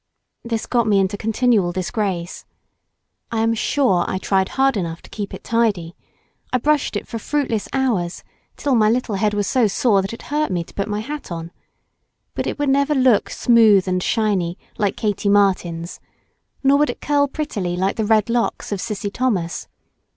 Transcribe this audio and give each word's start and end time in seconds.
This 0.43 0.65
got 0.65 0.87
me 0.87 0.97
into 0.97 1.15
continual 1.15 1.71
disgrace. 1.71 2.43
I 3.31 3.41
am 3.41 3.53
sure 3.53 4.03
I 4.07 4.17
tried 4.17 4.49
hard 4.57 4.75
enough 4.75 5.03
to 5.03 5.11
keep 5.11 5.31
it 5.31 5.43
tidy—I 5.43 6.57
brushed 6.57 6.95
it 6.95 7.07
for 7.07 7.19
fruitless 7.19 7.69
hours 7.71 8.23
till 8.57 8.73
my 8.73 8.89
little 8.89 9.13
head 9.13 9.35
was 9.35 9.45
so 9.45 9.67
sore 9.67 10.01
that 10.01 10.11
it 10.11 10.23
hurt 10.33 10.49
me 10.51 10.63
to 10.63 10.73
put 10.73 10.87
my 10.87 11.01
hat 11.01 11.31
on. 11.31 11.51
But 12.33 12.47
it 12.47 12.59
never 12.59 12.95
would 12.95 13.03
look 13.03 13.29
smooth 13.29 13.87
and 13.87 14.01
shiny, 14.01 14.57
like 14.79 14.97
Katie 14.97 15.29
Martin's, 15.29 15.99
nor 16.63 16.79
would 16.79 16.89
it 16.89 16.99
curl 16.99 17.27
prettily 17.27 17.75
like 17.77 17.95
the 17.97 18.03
red 18.05 18.27
locks 18.27 18.71
of 18.71 18.81
Cissy 18.81 19.11
Thomas. 19.11 19.67